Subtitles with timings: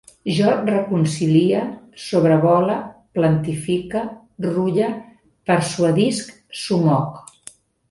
[0.35, 1.59] Jo reconcilie,
[2.03, 2.79] sobrevole,
[3.19, 4.03] plantifique,
[4.49, 4.91] rulle,
[5.53, 6.35] persuadisc,
[6.65, 7.25] somoc